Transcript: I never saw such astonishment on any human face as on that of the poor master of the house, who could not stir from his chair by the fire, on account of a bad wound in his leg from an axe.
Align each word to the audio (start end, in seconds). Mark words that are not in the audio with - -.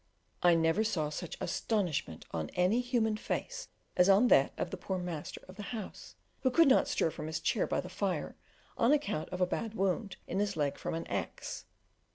I 0.41 0.55
never 0.55 0.83
saw 0.83 1.11
such 1.11 1.37
astonishment 1.39 2.25
on 2.31 2.49
any 2.55 2.81
human 2.81 3.17
face 3.17 3.67
as 3.95 4.09
on 4.09 4.29
that 4.29 4.51
of 4.57 4.71
the 4.71 4.77
poor 4.77 4.97
master 4.97 5.45
of 5.47 5.57
the 5.57 5.61
house, 5.77 6.15
who 6.39 6.49
could 6.49 6.67
not 6.67 6.87
stir 6.87 7.11
from 7.11 7.27
his 7.27 7.39
chair 7.39 7.67
by 7.67 7.81
the 7.81 7.87
fire, 7.87 8.35
on 8.79 8.93
account 8.93 9.29
of 9.29 9.41
a 9.41 9.45
bad 9.45 9.75
wound 9.75 10.15
in 10.25 10.39
his 10.39 10.57
leg 10.57 10.79
from 10.79 10.95
an 10.95 11.05
axe. 11.05 11.65